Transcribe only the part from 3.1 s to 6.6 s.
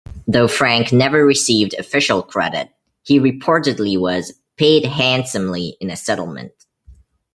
reportedly was "paid handsomely" in a settlement.